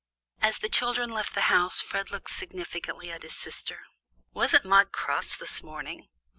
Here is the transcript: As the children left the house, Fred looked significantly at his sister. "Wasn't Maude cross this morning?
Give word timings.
As 0.41 0.57
the 0.57 0.67
children 0.67 1.11
left 1.11 1.35
the 1.35 1.41
house, 1.53 1.79
Fred 1.79 2.09
looked 2.09 2.31
significantly 2.31 3.11
at 3.11 3.21
his 3.21 3.35
sister. 3.37 3.81
"Wasn't 4.33 4.65
Maude 4.65 4.91
cross 4.91 5.35
this 5.35 5.61
morning? 5.61 6.07